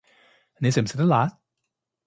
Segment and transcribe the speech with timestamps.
[0.57, 1.41] 你食唔食得辣